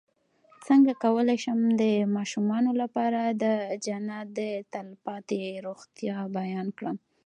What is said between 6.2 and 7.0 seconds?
بیان کړم